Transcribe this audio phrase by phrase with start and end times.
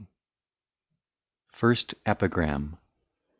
[1.51, 2.79] First EPIGRAM.